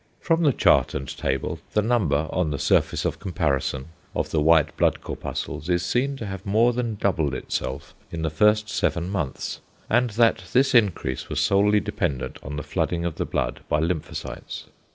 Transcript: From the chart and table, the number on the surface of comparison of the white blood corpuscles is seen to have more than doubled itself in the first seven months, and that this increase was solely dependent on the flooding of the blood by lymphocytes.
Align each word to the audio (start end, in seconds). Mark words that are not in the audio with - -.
From 0.19 0.41
the 0.41 0.51
chart 0.51 0.95
and 0.95 1.07
table, 1.15 1.59
the 1.73 1.81
number 1.83 2.27
on 2.31 2.49
the 2.49 2.57
surface 2.57 3.05
of 3.05 3.19
comparison 3.19 3.89
of 4.15 4.31
the 4.31 4.41
white 4.41 4.75
blood 4.75 4.99
corpuscles 5.01 5.69
is 5.69 5.85
seen 5.85 6.15
to 6.17 6.25
have 6.25 6.43
more 6.43 6.73
than 6.73 6.95
doubled 6.95 7.35
itself 7.35 7.93
in 8.09 8.23
the 8.23 8.31
first 8.31 8.67
seven 8.67 9.07
months, 9.11 9.61
and 9.91 10.09
that 10.09 10.45
this 10.53 10.73
increase 10.73 11.29
was 11.29 11.39
solely 11.39 11.79
dependent 11.79 12.39
on 12.41 12.55
the 12.55 12.63
flooding 12.63 13.05
of 13.05 13.17
the 13.17 13.25
blood 13.25 13.59
by 13.69 13.79
lymphocytes. 13.79 14.65